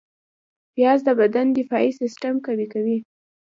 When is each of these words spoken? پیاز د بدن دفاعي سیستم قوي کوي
پیاز 0.73 0.99
د 1.07 1.09
بدن 1.19 1.47
دفاعي 1.59 1.91
سیستم 2.01 2.33
قوي 2.45 2.67
کوي 2.73 2.97